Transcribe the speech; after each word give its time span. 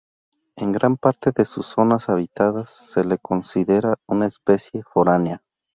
En 0.55 0.71
gran 0.71 0.97
parte 0.97 1.31
de 1.31 1.45
sus 1.45 1.67
zonas 1.67 2.09
habitadas 2.09 2.71
se 2.71 3.03
la 3.03 3.19
considera 3.19 3.97
una 4.07 4.25
especie 4.25 4.81
foránea. 4.81 5.43